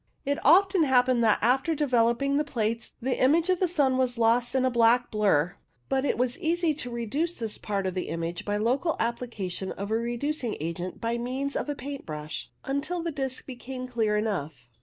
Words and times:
It 0.25 0.43
often 0.43 0.81
happened 0.81 1.23
that 1.23 1.37
after 1.43 1.75
developing 1.75 2.37
the 2.37 2.43
plates 2.43 2.93
the 3.03 3.21
image 3.21 3.51
of 3.51 3.59
the 3.59 3.67
sun 3.67 3.99
was 3.99 4.17
lost 4.17 4.55
in 4.55 4.65
a 4.65 4.71
black 4.71 5.11
blur, 5.11 5.55
but 5.89 6.05
it 6.05 6.17
was 6.17 6.39
easy 6.39 6.73
to 6.73 6.89
reduce 6.89 7.33
this 7.33 7.59
part 7.59 7.85
of 7.85 7.93
the 7.93 8.07
image 8.07 8.43
by 8.43 8.57
local 8.57 8.95
application 8.99 9.71
of 9.73 9.91
a 9.91 9.95
reducing 9.95 10.57
agent 10.59 10.99
* 11.01 11.01
by 11.01 11.19
means 11.19 11.55
of 11.55 11.69
a 11.69 11.75
paint 11.75 12.03
brush, 12.07 12.49
until 12.65 13.03
the 13.03 13.11
disc 13.11 13.45
became 13.45 13.87
clear 13.87 14.17
enough. 14.17 14.67